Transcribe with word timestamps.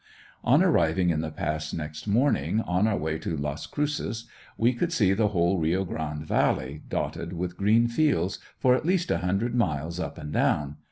On 0.43 0.63
arriving 0.63 1.11
in 1.11 1.21
the 1.21 1.29
Pass 1.29 1.75
next 1.75 2.07
morning, 2.07 2.59
on 2.61 2.87
our 2.87 2.97
way 2.97 3.19
to 3.19 3.37
Las 3.37 3.67
Cruces, 3.67 4.25
we 4.57 4.73
could 4.73 4.91
see 4.91 5.13
the 5.13 5.27
whole 5.27 5.59
Rio 5.59 5.85
Grande 5.85 6.25
valley, 6.25 6.81
dotted 6.89 7.33
with 7.33 7.55
green 7.55 7.87
fields, 7.87 8.39
for 8.57 8.73
at 8.73 8.83
least 8.83 9.11
a 9.11 9.19
hundred 9.19 9.53
miles 9.53 9.99
up 9.99 10.17
and 10.17 10.33
down. 10.33 10.77